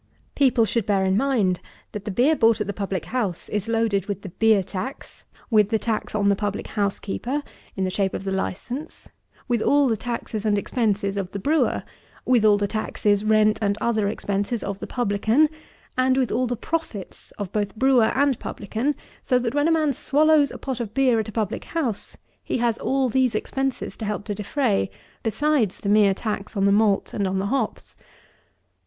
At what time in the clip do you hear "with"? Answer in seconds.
4.07-4.25, 5.51-5.69, 9.47-9.61, 12.25-12.43, 16.17-16.31